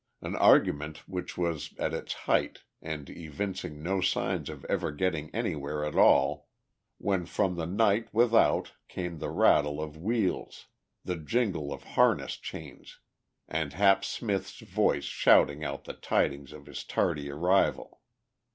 [0.19, 5.85] An argument which was at its height and evincing no signs of ever getting anywhere
[5.85, 6.47] at all,
[6.97, 10.65] when from the night without came the rattle of wheels,
[11.05, 12.97] the jingle of harness chains
[13.47, 18.01] and Hap Smith's voice shouting out the tidings of his tardy arrival.